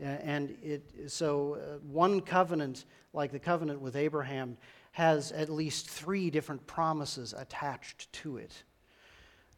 [0.00, 4.56] And it, so, uh, one covenant, like the covenant with Abraham,
[4.92, 8.62] has at least three different promises attached to it.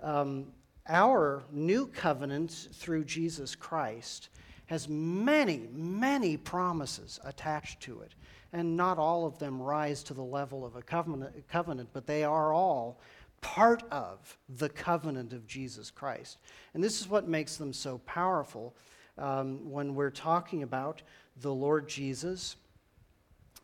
[0.00, 0.46] Um,
[0.88, 4.31] our new covenant through Jesus Christ
[4.70, 8.14] has many, many promises attached to it.
[8.52, 12.22] And not all of them rise to the level of a covenant, covenant but they
[12.22, 13.00] are all
[13.40, 16.38] part of the covenant of Jesus Christ.
[16.72, 18.76] And this is what makes them so powerful
[19.18, 21.02] um, when we're talking about
[21.40, 22.54] the Lord Jesus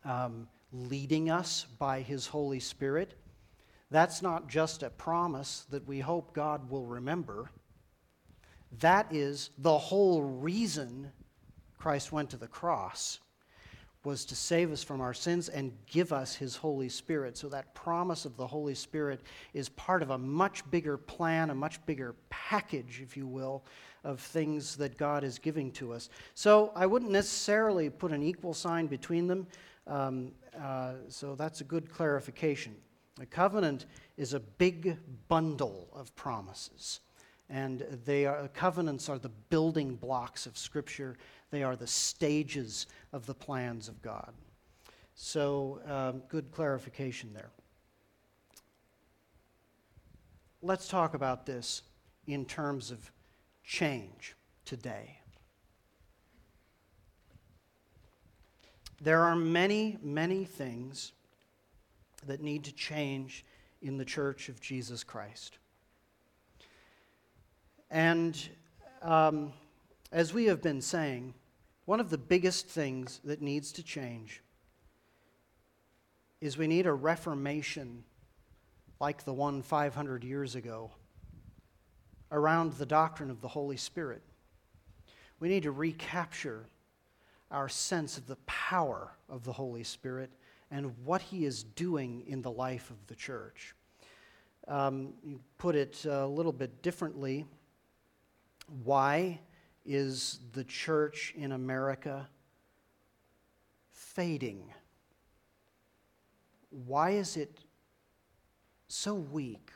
[0.05, 3.14] um, leading us by his Holy Spirit.
[3.92, 7.53] That's not just a promise that we hope God will remember.
[8.81, 11.11] That is the whole reason
[11.79, 13.21] Christ went to the cross
[14.07, 17.37] was to save us from our sins and give us his Holy Spirit.
[17.37, 19.21] So that promise of the Holy Spirit
[19.53, 23.65] is part of a much bigger plan, a much bigger package, if you will,
[24.05, 26.09] of things that God is giving to us.
[26.35, 29.49] So I wouldn't necessarily put an equal sign between them.
[29.89, 32.77] Um, uh, so that's a good clarification.
[33.21, 33.87] A covenant
[34.17, 37.01] is a big bundle of promises.
[37.49, 41.17] And they are, covenants are the building blocks of Scripture.
[41.51, 44.33] They are the stages of the plans of God.
[45.15, 47.51] So, um, good clarification there.
[50.61, 51.83] Let's talk about this
[52.27, 53.11] in terms of
[53.65, 55.21] change today.
[59.01, 61.13] There are many, many things
[62.27, 63.45] that need to change
[63.83, 65.59] in the church of Jesus Christ.
[67.97, 68.39] And
[69.01, 69.55] um,
[70.13, 71.33] as we have been saying,
[71.87, 74.43] one of the biggest things that needs to change
[76.43, 78.05] is we need a reformation
[79.01, 80.91] like the one 500 years ago
[82.31, 84.21] around the doctrine of the Holy Spirit.
[85.41, 86.67] We need to recapture
[87.51, 90.29] our sense of the power of the Holy Spirit
[90.71, 93.75] and what He is doing in the life of the church.
[94.69, 97.47] Um, you put it a little bit differently.
[98.85, 99.40] Why
[99.85, 102.29] is the church in America
[103.92, 104.72] fading?
[106.70, 107.61] Why is it
[108.88, 109.70] so weak?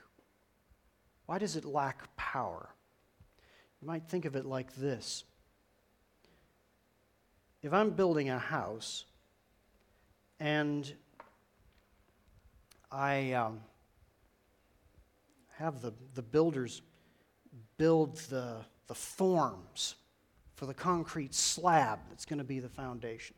[1.27, 2.71] Why does it lack power?
[3.81, 5.25] You might think of it like this
[7.63, 9.05] if I'm building a house
[10.39, 10.91] and
[12.91, 13.61] I um,
[15.57, 16.83] have the, the builders
[17.77, 18.57] build the,
[18.91, 19.95] the forms
[20.57, 23.37] for the concrete slab that's going to be the foundation.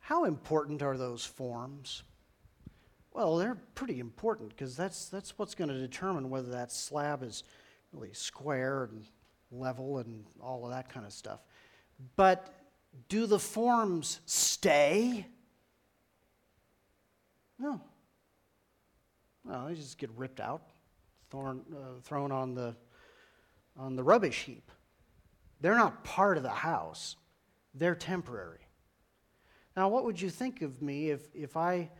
[0.00, 2.02] How important are those forms?
[3.14, 7.42] Well, they're pretty important because that's, that's what's going to determine whether that slab is
[7.90, 9.06] really square and
[9.50, 11.40] level and all of that kind of stuff.
[12.16, 12.52] But
[13.08, 15.26] do the forms stay?
[17.58, 17.80] No.
[19.42, 20.64] Well, they just get ripped out,
[21.30, 22.76] thrown, uh, thrown on, the,
[23.76, 24.70] on the rubbish heap.
[25.60, 27.16] They're not part of the house,
[27.74, 28.60] they're temporary.
[29.76, 31.90] Now, what would you think of me if, if I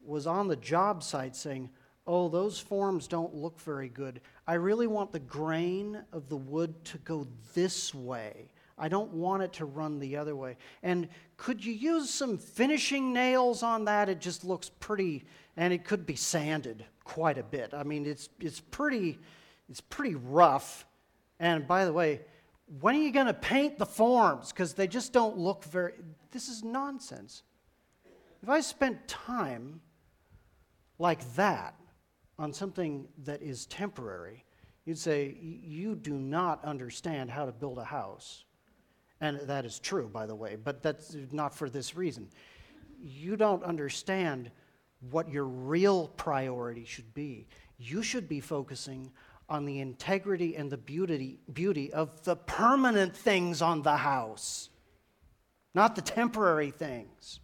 [0.00, 1.70] was on the job site saying,
[2.06, 4.20] Oh, those forms don't look very good.
[4.46, 8.50] I really want the grain of the wood to go this way.
[8.76, 10.56] I don't want it to run the other way.
[10.82, 14.08] And could you use some finishing nails on that?
[14.08, 15.24] It just looks pretty,
[15.56, 17.72] and it could be sanded quite a bit.
[17.72, 19.20] I mean, it's, it's, pretty,
[19.72, 20.86] it's pretty rough.
[21.40, 22.20] And by the way,
[22.80, 24.52] When are you going to paint the forms?
[24.52, 25.94] Because they just don't look very.
[26.30, 27.42] This is nonsense.
[28.42, 29.80] If I spent time
[30.98, 31.74] like that
[32.38, 34.44] on something that is temporary,
[34.84, 38.44] you'd say, You do not understand how to build a house.
[39.22, 42.28] And that is true, by the way, but that's not for this reason.
[43.00, 44.50] You don't understand
[45.10, 47.46] what your real priority should be.
[47.78, 49.10] You should be focusing
[49.52, 54.70] on the integrity and the beauty, beauty of the permanent things on the house,
[55.74, 57.38] not the temporary things.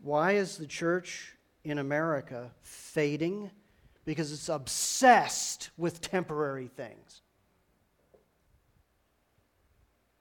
[0.00, 3.52] Why is the church in America fading?
[4.04, 7.22] Because it's obsessed with temporary things.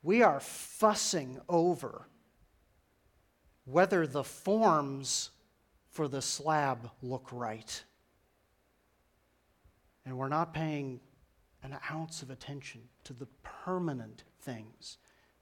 [0.04, 2.08] We are fussing over
[3.66, 5.32] whether the forms
[5.96, 7.82] for the slab look right.
[10.06, 11.00] And we're not paying
[11.64, 13.28] an ounce of attention to the
[13.64, 14.98] permanent things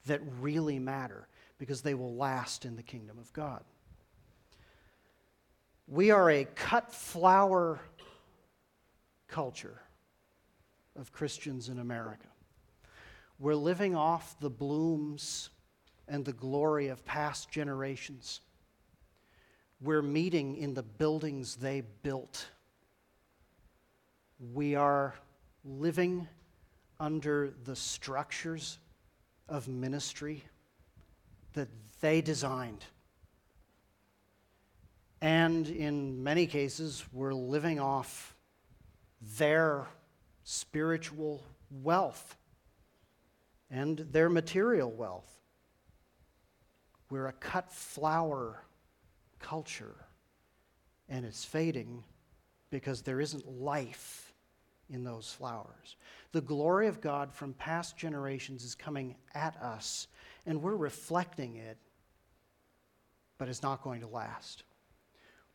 [0.06, 1.26] that really matter
[1.58, 3.64] because they will last in the kingdom of God.
[5.88, 7.80] We are a cut flower
[9.26, 9.82] culture
[10.94, 12.28] of Christians in America.
[13.40, 15.50] We're living off the blooms
[16.06, 18.40] and the glory of past generations.
[19.84, 22.46] We're meeting in the buildings they built.
[24.54, 25.14] We are
[25.62, 26.26] living
[26.98, 28.78] under the structures
[29.46, 30.42] of ministry
[31.52, 31.68] that
[32.00, 32.82] they designed.
[35.20, 38.34] And in many cases, we're living off
[39.36, 39.86] their
[40.44, 42.38] spiritual wealth
[43.70, 45.30] and their material wealth.
[47.10, 48.63] We're a cut flower
[49.44, 49.94] culture,
[51.08, 52.02] and it's fading
[52.70, 54.32] because there isn't life
[54.88, 55.96] in those flowers.
[56.32, 60.08] The glory of God from past generations is coming at us,
[60.46, 61.76] and we're reflecting it,
[63.36, 64.64] but it's not going to last.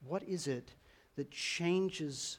[0.08, 0.72] What is it
[1.16, 2.38] that changes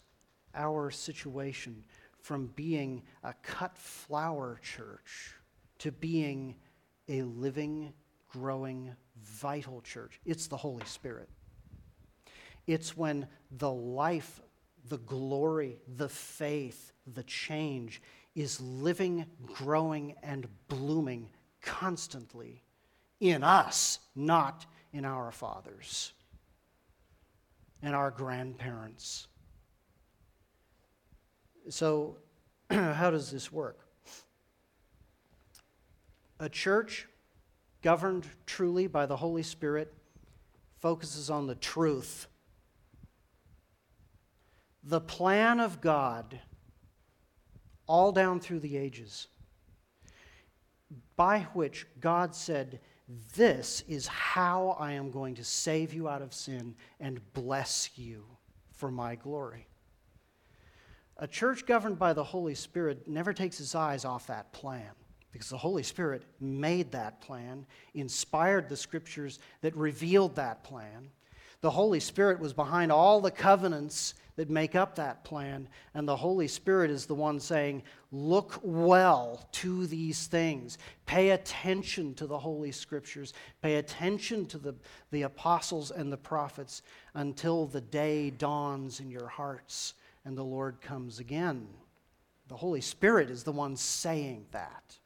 [0.54, 1.84] our situation
[2.22, 5.34] from being a cut flower church
[5.78, 6.54] to being
[7.08, 7.92] a living,
[8.28, 10.20] growing, vital church?
[10.24, 11.28] It's the Holy Spirit.
[12.70, 14.40] It's when the life,
[14.88, 18.00] the glory, the faith, the change
[18.36, 22.62] is living, growing, and blooming constantly
[23.18, 26.12] in us, not in our fathers
[27.82, 29.26] and our grandparents.
[31.70, 32.18] So,
[32.70, 33.80] how does this work?
[36.38, 37.08] A church
[37.82, 39.92] governed truly by the Holy Spirit
[40.78, 42.28] focuses on the truth
[44.82, 46.40] the plan of God
[47.86, 49.28] all down through the ages,
[51.16, 52.80] by which God said,
[53.34, 58.24] This is how I am going to save you out of sin and bless you
[58.72, 59.66] for my glory.
[61.16, 64.90] A church governed by the Holy Spirit never takes its eyes off that plan
[65.32, 71.10] because the Holy Spirit made that plan, inspired the scriptures that revealed that plan.
[71.60, 75.68] The Holy Spirit was behind all the covenants that make up that plan.
[75.92, 80.78] And the Holy Spirit is the one saying, Look well to these things.
[81.04, 83.34] Pay attention to the Holy Scriptures.
[83.60, 84.74] Pay attention to the,
[85.10, 86.80] the apostles and the prophets
[87.14, 89.94] until the day dawns in your hearts
[90.24, 91.68] and the Lord comes again.
[92.48, 94.98] The Holy Spirit is the one saying that.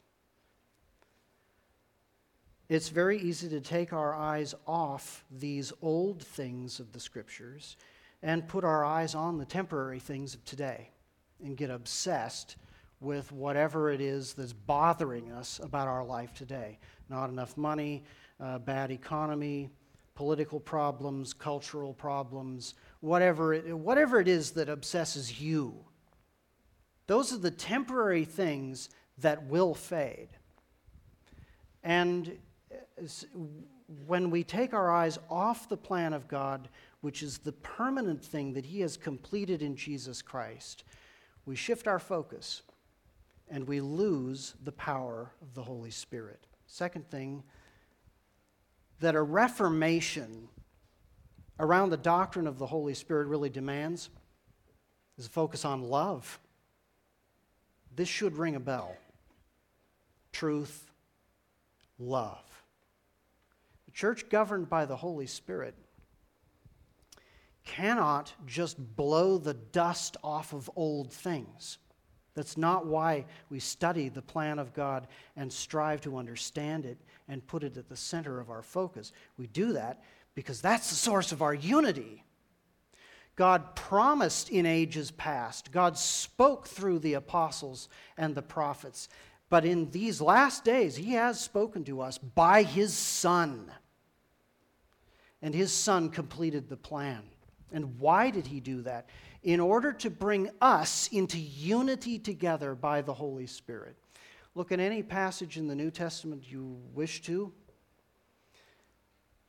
[2.68, 7.76] It's very easy to take our eyes off these old things of the Scriptures
[8.22, 10.88] and put our eyes on the temporary things of today
[11.44, 12.56] and get obsessed
[13.00, 16.78] with whatever it is that's bothering us about our life today.
[17.10, 18.02] Not enough money,
[18.40, 19.68] uh, bad economy,
[20.14, 25.74] political problems, cultural problems, whatever it, whatever it is that obsesses you.
[27.06, 28.88] Those are the temporary things
[29.18, 30.28] that will fade.
[31.82, 32.38] And
[34.06, 36.68] when we take our eyes off the plan of God,
[37.00, 40.84] which is the permanent thing that He has completed in Jesus Christ,
[41.44, 42.62] we shift our focus
[43.48, 46.46] and we lose the power of the Holy Spirit.
[46.66, 47.42] Second thing,
[49.00, 50.48] that a reformation
[51.60, 54.08] around the doctrine of the Holy Spirit really demands
[55.18, 56.40] is a focus on love.
[57.94, 58.96] This should ring a bell.
[60.32, 60.90] Truth,
[61.98, 62.53] love.
[63.94, 65.74] Church governed by the Holy Spirit
[67.64, 71.78] cannot just blow the dust off of old things.
[72.34, 77.46] That's not why we study the plan of God and strive to understand it and
[77.46, 79.12] put it at the center of our focus.
[79.38, 80.02] We do that
[80.34, 82.24] because that's the source of our unity.
[83.36, 89.08] God promised in ages past, God spoke through the apostles and the prophets,
[89.48, 93.70] but in these last days, He has spoken to us by His Son.
[95.44, 97.22] And His Son completed the plan.
[97.70, 99.10] And why did He do that?
[99.42, 103.94] In order to bring us into unity together by the Holy Spirit.
[104.54, 107.52] Look at any passage in the New Testament you wish to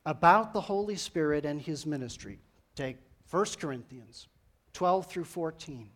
[0.04, 2.40] about the Holy Spirit and His ministry.
[2.74, 2.98] Take
[3.30, 4.28] 1 Corinthians
[4.74, 5.88] 12 through 14.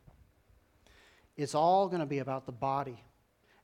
[1.36, 3.04] It's all going to be about the body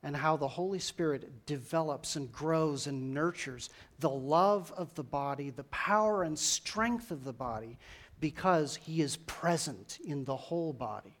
[0.07, 5.49] and how the Holy Spirit develops and grows and nurtures the love of the body,
[5.49, 7.77] the power and strength of the body,
[8.21, 11.19] because He is present in the whole body.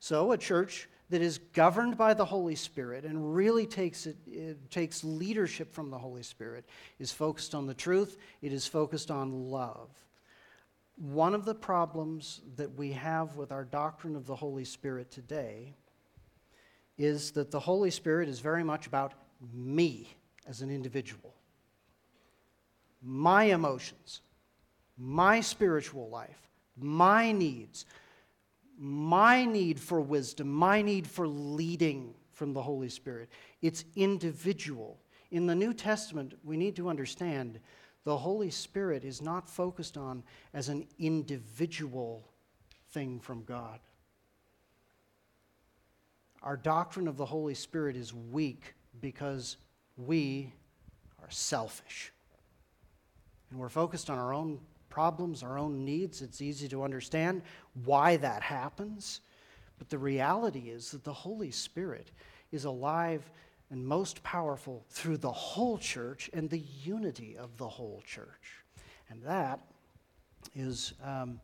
[0.00, 4.70] So, a church that is governed by the Holy Spirit and really takes, it, it,
[4.70, 6.66] takes leadership from the Holy Spirit
[6.98, 9.88] is focused on the truth, it is focused on love
[10.96, 15.76] one of the problems that we have with our doctrine of the Holy Spirit today
[16.98, 19.14] is that the Holy Spirit is very much about
[19.54, 20.08] me
[20.46, 21.34] as an individual,
[23.02, 24.20] my emotions,
[24.98, 27.86] my spiritual life, my needs,
[28.78, 33.28] my need for wisdom, my need for leading from the Holy Spirit.
[33.62, 34.98] It's individual.
[35.30, 37.60] In the New Testament, we need to understand
[38.04, 40.22] the Holy Spirit is not focused on
[40.54, 42.26] as an individual
[42.90, 43.80] thing from God.
[46.48, 48.72] Our doctrine of the Holy Spirit is weak
[49.02, 49.58] because
[49.98, 50.50] we
[51.22, 52.10] are selfish.
[53.50, 56.22] And we're focused on our own problems, our own needs.
[56.22, 57.42] It's easy to understand
[57.84, 59.20] why that happens.
[59.76, 62.12] But the reality is that the Holy Spirit
[62.50, 63.30] is alive
[63.68, 68.64] and most powerful through the whole church and the unity of the whole church.
[69.10, 69.60] And that
[70.54, 71.42] is um,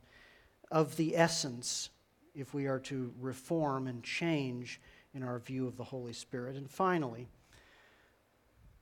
[0.70, 1.90] of the essence
[2.34, 4.80] if we are to reform and change
[5.14, 6.56] in our view of the Holy Spirit.
[6.56, 7.28] And finally,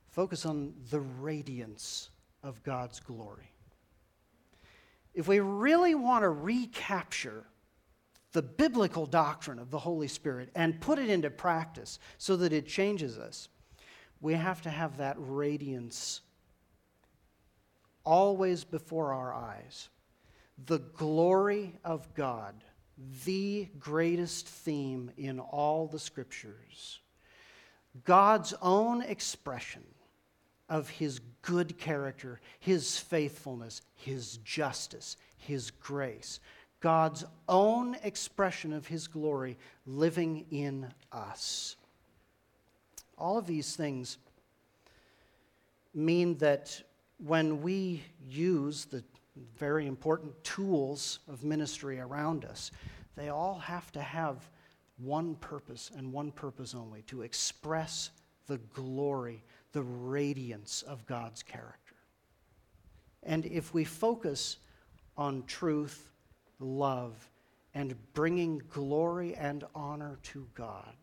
[0.09, 2.09] focus on the radiance
[2.43, 3.51] of God's glory.
[5.13, 7.45] If we really want to recapture
[8.31, 12.67] the biblical doctrine of the Holy Spirit and put it into practice so that it
[12.67, 13.47] changes us,
[14.21, 16.21] we have to have that radiance
[18.03, 19.89] always before our eyes.
[20.65, 22.63] The glory of God,
[23.25, 26.99] the greatest theme in all the scriptures.
[28.05, 29.83] God's own expression
[30.69, 36.39] of his good character, his faithfulness, his justice, his grace.
[36.83, 41.77] God's own expression of His glory living in us.
[43.17, 44.17] All of these things
[45.93, 46.83] mean that
[47.25, 49.01] when we use the
[49.57, 52.71] very important tools of ministry around us,
[53.15, 54.49] they all have to have
[54.97, 58.11] one purpose and one purpose only to express
[58.47, 61.95] the glory, the radiance of God's character.
[63.23, 64.57] And if we focus
[65.17, 66.11] on truth
[66.59, 67.29] love,
[67.73, 70.95] and bringing glory and honor to God,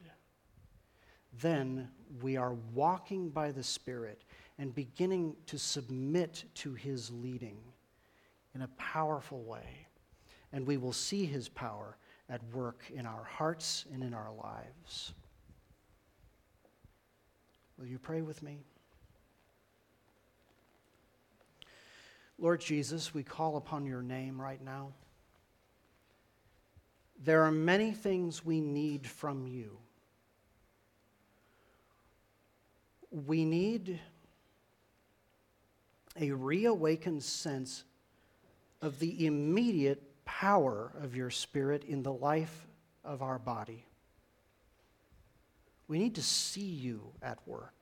[1.41, 1.89] then
[2.23, 4.23] we are walking by the Spirit
[4.59, 7.59] and beginning to submit to His leading
[8.55, 9.87] in a powerful way.
[10.53, 11.97] And we will see His power
[12.29, 15.13] at work in our hearts and in our lives.
[17.79, 18.59] Will you pray with me?
[22.39, 24.93] Lord Jesus, we call upon your name right now.
[27.23, 29.77] There are many things we need from you.
[33.11, 34.01] We need
[36.19, 37.85] a reawakened sense
[38.83, 42.67] of the immediate power of your Spirit in the life
[43.05, 43.85] of our body.
[45.89, 47.75] We need to see you at work.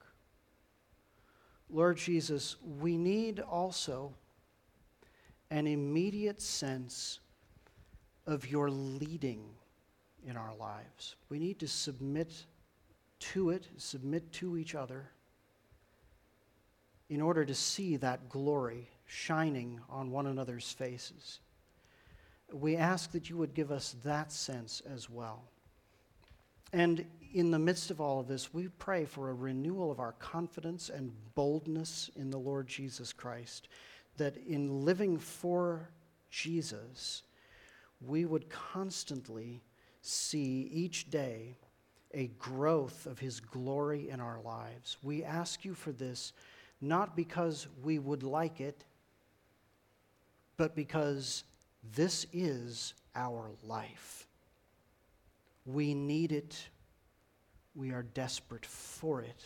[1.71, 4.15] Lord Jesus, we need also
[5.51, 7.21] an immediate sense
[8.27, 9.43] of your leading
[10.27, 11.17] in our lives.
[11.29, 12.33] We need to submit
[13.21, 15.11] to it, submit to each other,
[17.09, 21.41] in order to see that glory shining on one another's faces.
[22.53, 25.43] We ask that you would give us that sense as well.
[26.73, 30.13] And in the midst of all of this, we pray for a renewal of our
[30.13, 33.69] confidence and boldness in the Lord Jesus Christ,
[34.19, 35.89] that in living for
[36.31, 37.23] Jesus,
[38.01, 39.63] we would constantly
[40.03, 41.57] see each day
[42.13, 44.99] a growth of His glory in our lives.
[45.03, 46.33] We ask you for this
[46.81, 48.85] not because we would like it,
[50.59, 51.45] but because
[51.95, 54.27] this is our life.
[55.65, 56.69] We need it.
[57.75, 59.45] We are desperate for it.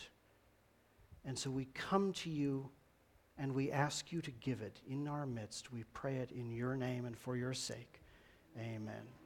[1.23, 2.69] And so we come to you
[3.37, 5.71] and we ask you to give it in our midst.
[5.71, 8.01] We pray it in your name and for your sake.
[8.57, 9.22] Amen.